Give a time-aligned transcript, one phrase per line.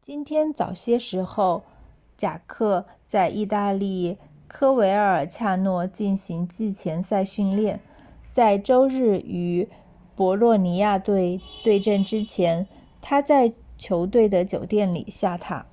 [0.00, 1.64] 今天早些时候
[2.16, 4.16] 贾克 jarque 在意大利
[4.48, 7.82] 科维尔恰诺 coverciano 进行季前赛训练
[8.32, 9.68] 在周日与
[10.16, 12.68] 博洛尼亚队 bolonia 对阵之前
[13.02, 15.66] 他在球队的酒店里下榻